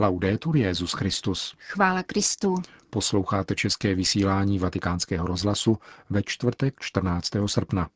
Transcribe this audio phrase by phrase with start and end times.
[0.00, 1.54] Laudetur Jezus Christus.
[1.68, 2.54] Chvála Kristu.
[2.90, 5.78] Posloucháte české vysílání Vatikánského rozhlasu
[6.10, 7.30] ve čtvrtek 14.
[7.46, 7.88] srpna.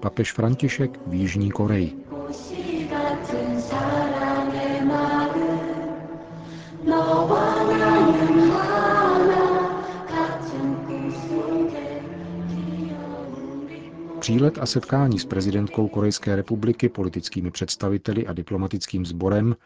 [0.00, 1.96] Papež František v Jižní Koreji.
[14.30, 19.56] Přílet a setkání s prezidentkou Korejské republiky, politickými představiteli a diplomatickým sborem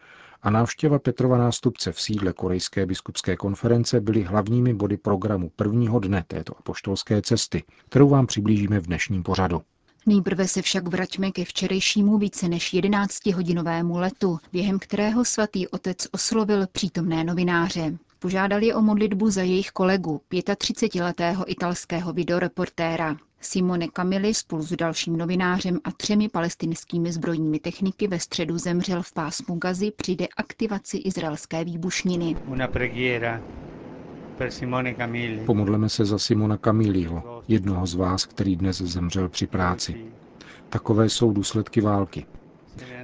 [0.41, 6.23] a návštěva Petrova nástupce v sídle Korejské biskupské konference byly hlavními body programu prvního dne
[6.27, 9.61] této apoštolské cesty, kterou vám přiblížíme v dnešním pořadu.
[10.05, 16.67] Nejprve se však vraťme ke včerejšímu více než 11-hodinovému letu, během kterého svatý otec oslovil
[16.71, 17.97] přítomné novináře.
[18.19, 23.17] Požádali o modlitbu za jejich kolegu, 35-letého italského videoreportéra.
[23.45, 29.13] Simone Camilli spolu s dalším novinářem a třemi palestinskými zbrojními techniky ve středu zemřel v
[29.13, 32.35] pásmu Gazy při deaktivaci izraelské výbušniny.
[35.45, 40.05] Pomodleme se za Simona Camilliho, jednoho z vás, který dnes zemřel při práci.
[40.69, 42.25] Takové jsou důsledky války.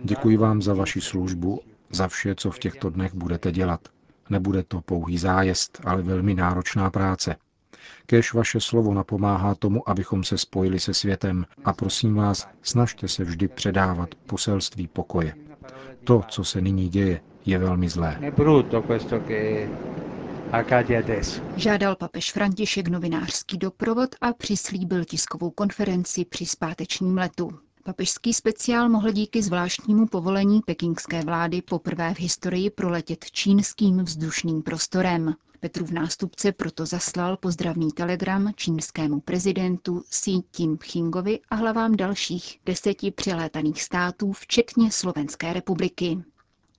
[0.04, 3.88] Děkuji vám za vaši službu, za vše, co v těchto dnech budete dělat.
[4.30, 7.36] Nebude to pouhý zájezd, ale velmi náročná práce.
[8.06, 13.24] Kéž vaše slovo napomáhá tomu, abychom se spojili se světem a prosím vás, snažte se
[13.24, 15.36] vždy předávat poselství pokoje.
[16.04, 18.20] To, co se nyní děje, je velmi zlé.
[21.56, 27.50] Žádal papež František novinářský doprovod a přislíbil tiskovou konferenci při zpátečním letu.
[27.84, 35.34] Papežský speciál mohl díky zvláštnímu povolení pekingské vlády poprvé v historii proletět čínským vzdušným prostorem.
[35.64, 43.84] Petrův nástupce proto zaslal pozdravný telegram čínskému prezidentu Xi Jinpingovi a hlavám dalších deseti přilétaných
[43.84, 46.18] států, včetně Slovenské republiky.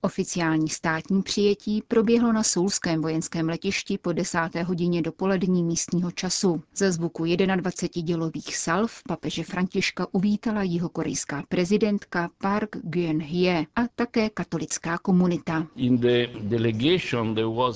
[0.05, 6.63] Oficiální státní přijetí proběhlo na Soulském vojenském letišti po desáté hodině dopolední místního času.
[6.75, 7.23] Za zvuku
[7.55, 15.67] 21 dělových salv papeže Františka uvítala jihokorejská prezidentka Park Geun-hye a také katolická komunita.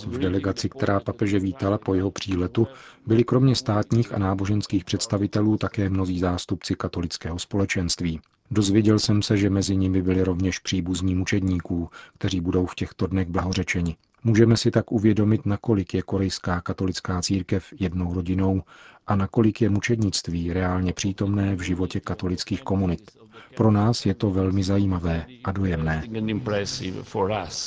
[0.05, 2.67] V delegaci, která papeže vítala po jeho příletu,
[3.05, 8.19] byli kromě státních a náboženských představitelů také mnozí zástupci katolického společenství.
[8.51, 13.27] Dozvěděl jsem se, že mezi nimi byli rovněž příbuzní mučedníků, kteří budou v těchto dnech
[13.27, 13.95] blahořečeni.
[14.23, 18.61] Můžeme si tak uvědomit, nakolik je korejská katolická církev jednou rodinou
[19.07, 23.11] a nakolik je mučednictví reálně přítomné v životě katolických komunit.
[23.55, 26.03] Pro nás je to velmi zajímavé a dojemné.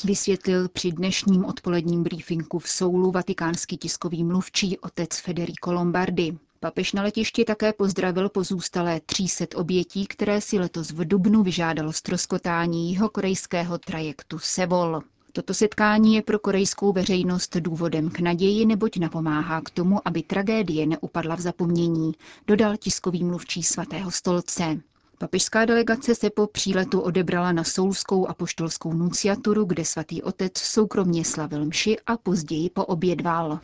[0.04, 6.38] Vysvětlil při dnešním odpoledním briefingu v Soulu vatikánský tiskový mluvčí otec Federico Lombardi.
[6.62, 12.98] Papež na letišti také pozdravil pozůstalé 300 obětí, které si letos v Dubnu vyžádalo stroskotání
[13.12, 15.03] korejského trajektu Sevol.
[15.32, 20.87] Toto setkání je pro korejskou veřejnost důvodem k naději, neboť napomáhá k tomu, aby tragédie
[20.87, 22.12] neupadla v zapomnění,
[22.47, 24.81] dodal tiskový mluvčí svatého stolce.
[25.20, 31.64] Papežská delegace se po příletu odebrala na Soulskou apoštolskou nunciaturu, kde svatý otec soukromně slavil
[31.64, 33.60] mši a později poobědval.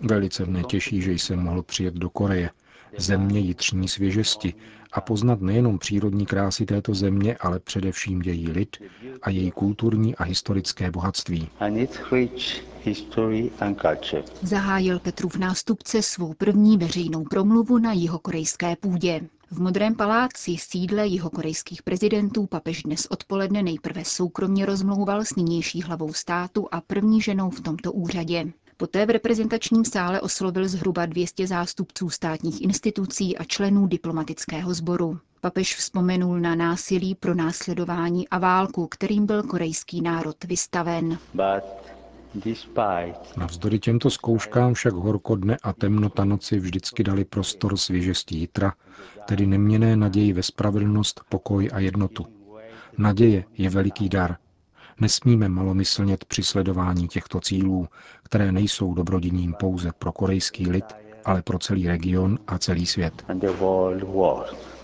[0.00, 2.50] Velice mne těší, že jsem mohl přijet do Koreje,
[2.96, 4.54] země jitřní svěžesti,
[4.92, 8.76] a poznat nejenom přírodní krásy této země, ale především její lid
[9.22, 11.48] a její kulturní a historické bohatství.
[14.42, 19.20] Zahájil Petrův nástupce svou první veřejnou promluvu na jihokorejské půdě.
[19.50, 26.12] V Modrém paláci sídle jihokorejských prezidentů papež dnes odpoledne nejprve soukromně rozmlouval s nynější hlavou
[26.12, 28.52] státu a první ženou v tomto úřadě.
[28.80, 35.18] Poté v reprezentačním sále oslovil zhruba 200 zástupců státních institucí a členů diplomatického sboru.
[35.40, 41.18] Papež vzpomenul na násilí, pro následování a válku, kterým byl korejský národ vystaven.
[43.36, 48.72] Navzdory těmto zkouškám však horko dne a temnota noci vždycky dali prostor svěžesti jitra,
[49.28, 52.26] tedy neměné naději ve spravedlnost, pokoj a jednotu.
[52.98, 54.36] Naděje je veliký dar,
[55.00, 57.88] Nesmíme malomyslnět při sledování těchto cílů,
[58.22, 60.84] které nejsou dobrodiním pouze pro korejský lid,
[61.24, 63.24] ale pro celý region a celý svět.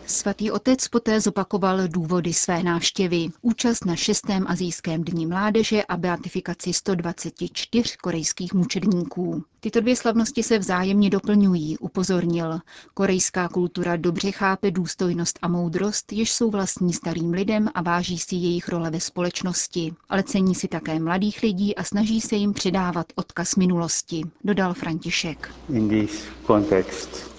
[0.07, 3.29] Svatý otec poté zopakoval důvody své návštěvy.
[3.43, 9.45] Účast na šestém azijském dní mládeže a beatifikaci 124 korejských mučedníků.
[9.61, 12.59] Tyto dvě slavnosti se vzájemně doplňují, upozornil.
[12.95, 18.35] Korejská kultura dobře chápe důstojnost a moudrost, jež jsou vlastní starým lidem a váží si
[18.35, 23.07] jejich role ve společnosti, ale cení si také mladých lidí a snaží se jim předávat
[23.15, 25.51] odkaz minulosti, dodal František.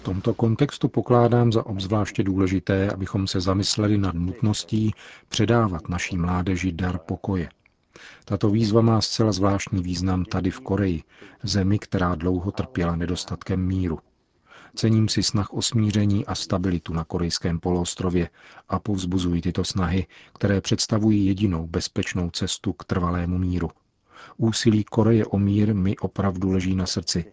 [0.06, 4.94] Tomto kontextu pokládám za obzvláště důležité, abychom se zamysleli nad nutností
[5.30, 7.50] předávat naší mládeži dar pokoje.
[8.26, 11.04] Tato výzva má zcela zvláštní význam tady v Koreji,
[11.44, 14.00] zemi, která dlouho trpěla nedostatkem míru.
[14.76, 18.30] Cením si snah o smíření a stabilitu na korejském poloostrově
[18.70, 23.70] a povzbuzují tyto snahy, které představují jedinou bezpečnou cestu k trvalému míru.
[24.38, 27.26] Úsilí Koreje o mír mi opravdu leží na srdci,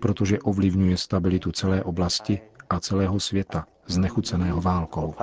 [0.00, 2.40] protože ovlivňuje stabilitu celé oblasti
[2.70, 5.14] a celého světa, znechuceného válkou.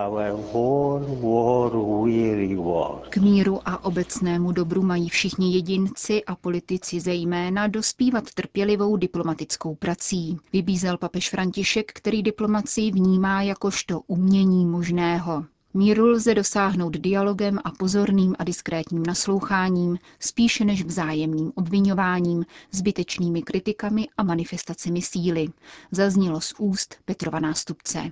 [3.09, 10.37] K míru a obecnému dobru mají všichni jedinci a politici zejména dospívat trpělivou diplomatickou prací.
[10.53, 15.45] Vybízel papež František, který diplomacii vnímá jakožto umění možného.
[15.77, 24.07] Míru lze dosáhnout dialogem a pozorným a diskrétním nasloucháním, spíše než vzájemným obvinováním, zbytečnými kritikami
[24.17, 25.47] a manifestacemi síly.
[25.91, 28.11] Zaznělo z úst Petrova nástupce.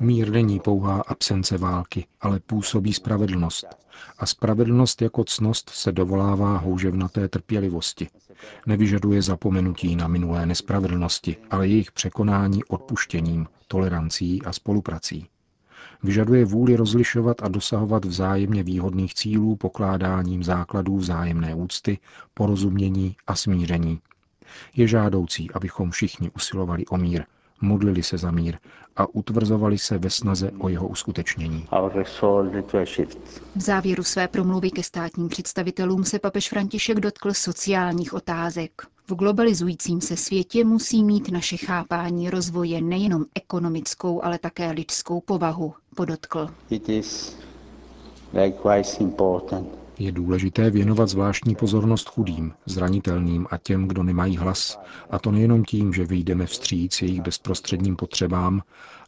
[0.00, 3.66] Mír není pouhá absence války, ale působí spravedlnost.
[4.18, 8.08] A spravedlnost jako cnost se dovolává houževnaté trpělivosti.
[8.66, 15.26] Nevyžaduje zapomenutí na minulé nespravedlnosti, ale jejich překonání odpuštěním, tolerancí a spoluprací.
[16.02, 21.98] Vyžaduje vůli rozlišovat a dosahovat vzájemně výhodných cílů pokládáním základů vzájemné úcty,
[22.34, 24.00] porozumění a smíření.
[24.76, 27.24] Je žádoucí, abychom všichni usilovali o mír,
[27.60, 28.58] modlili se za mír
[28.96, 31.66] a utvrzovali se ve snaze o jeho uskutečnění.
[33.56, 38.82] V závěru své promluvy ke státním představitelům se papež František dotkl sociálních otázek.
[39.08, 45.74] V globalizujícím se světě musí mít naše chápání rozvoje nejenom ekonomickou, ale také lidskou povahu,
[45.96, 46.48] podotkl.
[49.98, 54.78] Je důležité věnovat zvláštní pozornost chudým, zranitelným a těm, kdo nemají hlas,
[55.10, 58.62] a to nejenom tím, že vyjdeme vstříc jejich bezprostředním potřebám,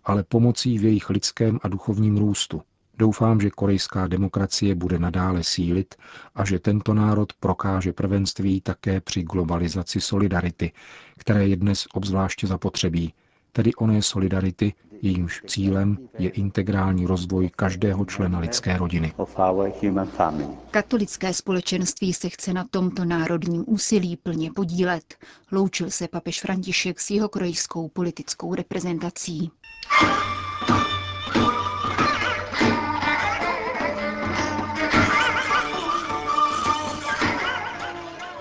[0.05, 2.63] ale pomocí v jejich lidském a duchovním růstu.
[2.99, 5.95] Doufám, že korejská demokracie bude nadále sílit
[6.35, 10.73] a že tento národ prokáže prvenství také při globalizaci solidarity,
[11.19, 13.15] které je dnes obzvláště zapotřebí,
[13.57, 19.13] tedy oné solidarity, jejímž cílem je integrální rozvoj každého člena lidské rodiny.
[20.71, 25.15] Katolické společenství se chce na tomto národním úsilí plně podílet.
[25.53, 29.51] Loučil se papež František s jeho korejskou politickou reprezentací.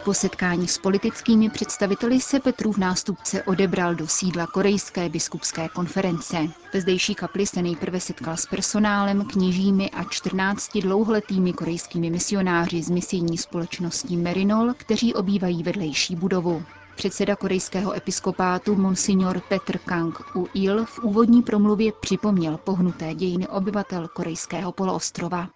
[0.05, 6.37] Po setkání s politickými představiteli se Petrův nástupce odebral do sídla Korejské biskupské konference.
[6.73, 12.89] Ve zdejší kapli se nejprve setkal s personálem, kněžími a 14 dlouholetými korejskými misionáři z
[12.89, 16.63] misijní společnosti Merinol, kteří obývají vedlejší budovu.
[16.95, 20.19] Předseda korejského episkopátu Monsignor Petr Kang
[20.53, 25.49] Il v úvodní promluvě připomněl pohnuté dějiny obyvatel korejského poloostrova.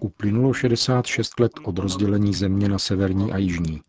[0.00, 3.80] Uplynulo 66 let od rozdělení země na severní a jižní.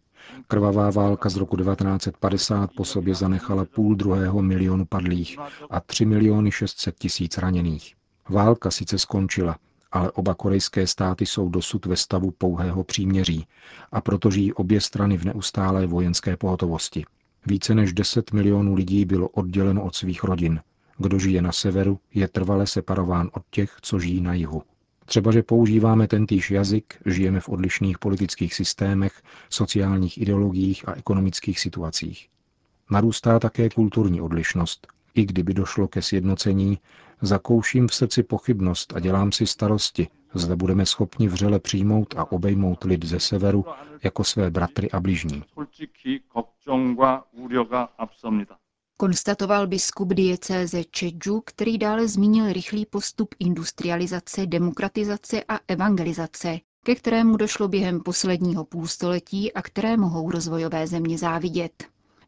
[0.48, 5.38] Krvavá válka z roku 1950 po sobě zanechala půl druhého milionu padlých
[5.70, 7.96] a 3 miliony 600 tisíc raněných.
[8.30, 9.58] Válka sice skončila,
[9.92, 13.48] ale oba korejské státy jsou dosud ve stavu pouhého příměří
[13.92, 17.06] a proto žijí obě strany v neustálé vojenské pohotovosti.
[17.46, 20.60] Více než 10 milionů lidí bylo odděleno od svých rodin.
[20.98, 24.64] Kdo žije na severu, je trvale separován od těch, co žijí na jihu.
[25.06, 32.30] Třeba, že používáme tentýž jazyk, žijeme v odlišných politických systémech, sociálních ideologiích a ekonomických situacích.
[32.92, 34.88] Narůstá také kulturní odlišnost.
[35.16, 36.80] I kdyby došlo ke sjednocení,
[37.22, 42.84] zakouším v srdci pochybnost a dělám si starosti, zda budeme schopni vřele přijmout a obejmout
[42.84, 43.66] lid ze severu
[44.04, 45.44] jako své bratry a bližní.
[48.98, 57.38] Konstatoval biskup diecéze Čedžu, který dále zmínil rychlý postup industrializace, demokratizace a evangelizace, ke kterému
[57.38, 61.84] došlo během posledního půlstoletí a které mohou rozvojové země závidět.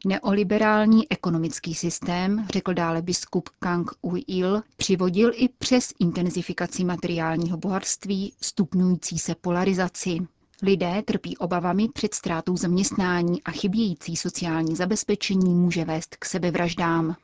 [0.06, 9.18] Neoliberální ekonomický systém, řekl dále biskup Kang Ui-il, přivodil i přes intenzifikaci materiálního bohatství stupňující
[9.18, 10.18] se polarizaci.
[10.62, 17.16] Lidé trpí obavami před ztrátou zaměstnání a chybějící sociální zabezpečení může vést k sebevraždám.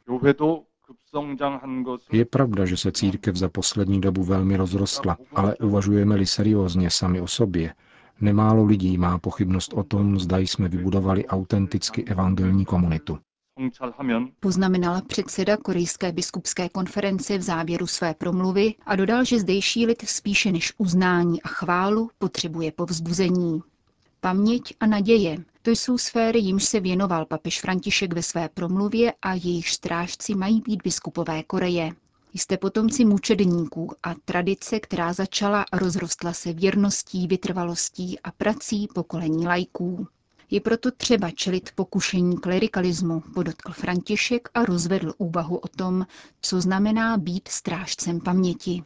[2.13, 7.27] Je pravda, že se církev za poslední dobu velmi rozrostla, ale uvažujeme-li seriózně sami o
[7.27, 7.75] sobě,
[8.21, 13.19] nemálo lidí má pochybnost o tom, zda jsme vybudovali autenticky evangelní komunitu.
[14.41, 20.53] Poznamenala předseda Korejské biskupské konference v závěru své promluvy a dodal, že zdejší lid spíše
[20.53, 23.63] než uznání a chválu potřebuje povzbuzení.
[24.21, 29.35] Paměť a naděje, To jsou sféry, jimž se věnoval papež František ve své promluvě a
[29.35, 31.93] jejich strážci mají být biskupové Koreje.
[32.35, 39.47] Jste potomci mučedníků a tradice, která začala a rozrostla se věrností, vytrvalostí a prací pokolení
[39.47, 40.07] lajků.
[40.53, 46.07] Je proto třeba čelit pokušení klerikalismu, podotkl František a rozvedl úvahu o tom,
[46.41, 48.83] co znamená být strážcem paměti.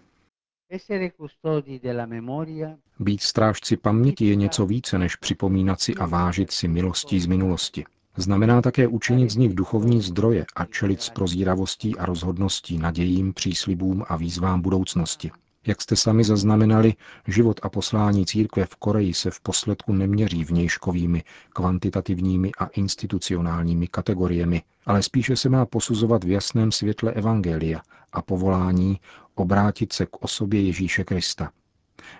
[2.99, 7.85] Být strážci paměti je něco více, než připomínat si a vážit si milostí z minulosti.
[8.17, 14.05] Znamená také učinit z nich duchovní zdroje a čelit s prozíravostí a rozhodností nadějím, příslibům
[14.09, 15.31] a výzvám budoucnosti.
[15.67, 16.95] Jak jste sami zaznamenali,
[17.27, 24.63] život a poslání církve v Koreji se v posledku neměří vnějškovými, kvantitativními a institucionálními kategoriemi,
[24.87, 27.81] ale spíše se má posuzovat v jasném světle Evangelia
[28.13, 29.01] a povolání
[29.35, 31.51] obrátit se k osobě Ježíše Krista.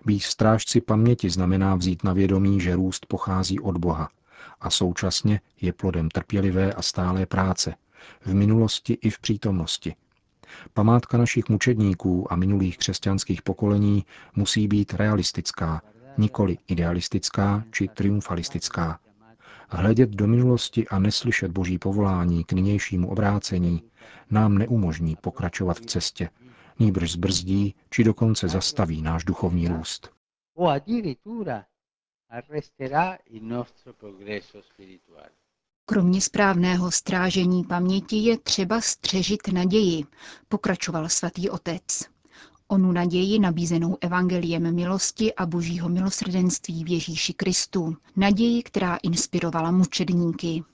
[0.05, 4.09] Být strážci paměti znamená vzít na vědomí, že růst pochází od Boha
[4.61, 7.75] a současně je plodem trpělivé a stálé práce,
[8.25, 9.95] v minulosti i v přítomnosti.
[10.75, 14.05] Památka našich mučedníků a minulých křesťanských pokolení
[14.37, 15.83] musí být realistická,
[16.19, 18.99] nikoli idealistická či triumfalistická.
[19.69, 23.83] Hledět do minulosti a neslyšet boží povolání k nynějšímu obrácení
[24.31, 26.31] nám neumožní pokračovat v cestě,
[26.79, 30.11] nýbrž zbrzdí či dokonce zastaví náš duchovní růst.
[35.89, 40.05] Kromě správného strážení paměti je třeba střežit naději,
[40.49, 41.83] pokračoval svatý otec.
[42.69, 47.97] Onu naději nabízenou evangeliem milosti a božího milosrdenství v Ježíši Kristu.
[48.17, 50.65] Naději, která inspirovala mučedníky.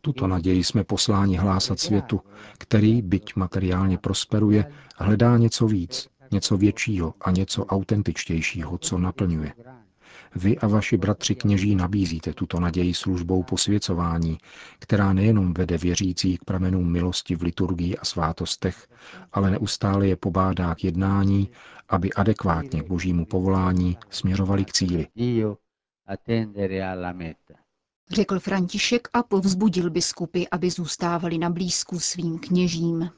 [0.00, 2.20] Tuto naději jsme posláni hlásat světu,
[2.58, 9.52] který, byť materiálně prosperuje, hledá něco víc, něco většího a něco autentičtějšího, co naplňuje.
[10.34, 14.38] Vy a vaši bratři kněží nabízíte tuto naději službou posvěcování,
[14.78, 18.88] která nejenom vede věřící k pramenům milosti v liturgii a svátostech,
[19.32, 21.50] ale neustále je pobádá k jednání,
[21.88, 25.06] aby adekvátně k božímu povolání směřovali k cíli.
[28.10, 33.10] Řekl František a povzbudil biskupy, aby zůstávali na blízku svým kněžím.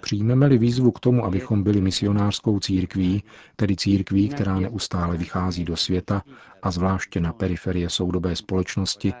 [0.00, 3.22] Přijmeme-li výzvu k tomu, abychom byli misionářskou církví,
[3.56, 6.22] tedy církví, která neustále vychází do světa
[6.62, 9.12] a zvláště na periferie soudobé společnosti,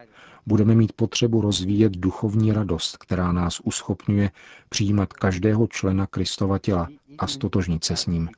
[0.46, 4.30] budeme mít potřebu rozvíjet duchovní radost, která nás uschopňuje
[4.68, 6.88] přijímat každého člena Kristova těla
[7.18, 8.28] a stotožnit se s ním.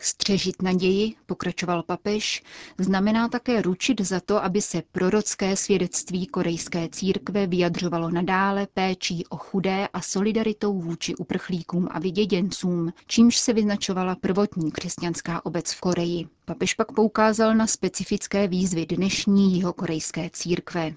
[0.00, 2.42] Střežit naději, pokračoval papež,
[2.78, 9.36] znamená také ručit za to, aby se prorocké svědectví korejské církve vyjadřovalo nadále péčí o
[9.36, 16.28] chudé a solidaritou vůči uprchlíkům a vyděděncům, čímž se vyznačovala prvotní křesťanská obec v Koreji.
[16.44, 20.94] Papež pak poukázal na specifické výzvy dnešní jihokorejské církve.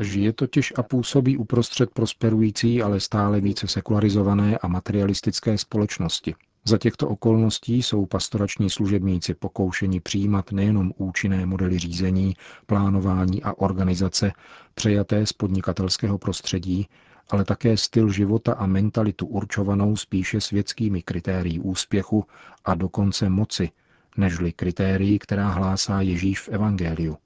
[0.00, 6.34] Žije totiž a působí uprostřed prosperující, ale stále více sekularizované a materialistické společnosti.
[6.64, 12.36] Za těchto okolností jsou pastorační služebníci pokoušeni přijímat nejenom účinné modely řízení,
[12.66, 14.32] plánování a organizace
[14.74, 16.88] přejaté z podnikatelského prostředí,
[17.30, 22.24] ale také styl života a mentalitu určovanou spíše světskými kritérii úspěchu
[22.64, 23.70] a dokonce moci,
[24.16, 27.18] nežli kritérii, která hlásá Ježíš v Evangeliu.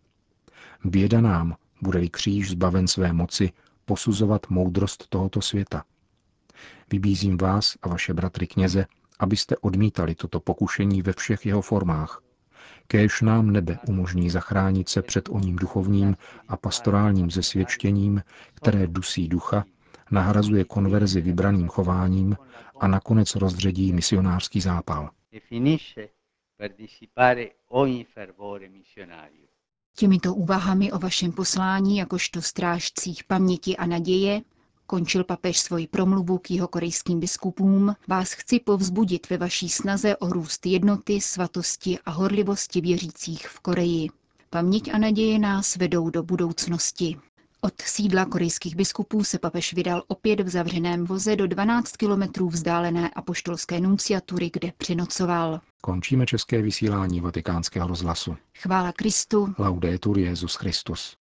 [0.84, 3.52] Běda nám, bude-li kříž zbaven své moci,
[3.84, 5.84] posuzovat moudrost tohoto světa.
[6.90, 8.86] Vybízím vás a vaše bratry kněze,
[9.18, 12.22] abyste odmítali toto pokušení ve všech jeho formách.
[12.86, 16.16] Kéž nám nebe umožní zachránit se před oním duchovním
[16.48, 18.22] a pastorálním zesvědčením,
[18.54, 19.64] které dusí ducha,
[20.10, 22.36] nahrazuje konverzi vybraným chováním
[22.80, 25.10] a nakonec rozředí misionářský zápal.
[29.96, 34.42] Těmito úvahami o vašem poslání jakožto strážcích paměti a naděje
[34.88, 40.28] končil papež svoji promluvu k jeho korejským biskupům, vás chci povzbudit ve vaší snaze o
[40.28, 44.08] růst jednoty, svatosti a horlivosti věřících v Koreji.
[44.50, 47.16] Paměť a naděje nás vedou do budoucnosti.
[47.60, 53.10] Od sídla korejských biskupů se papež vydal opět v zavřeném voze do 12 kilometrů vzdálené
[53.10, 55.60] apoštolské nunciatury, kde přinocoval.
[55.80, 58.36] Končíme české vysílání vatikánského rozhlasu.
[58.58, 59.54] Chvála Kristu.
[59.58, 61.16] Laudetur Jezus Christus.